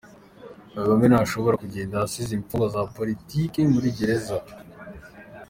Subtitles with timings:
[0.73, 4.35] Kagame ntashobora kugenda asize imfungwa za politiki muri gereza.